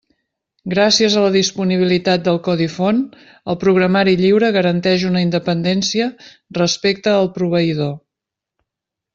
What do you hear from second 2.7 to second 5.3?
font, el programari lliure garanteix una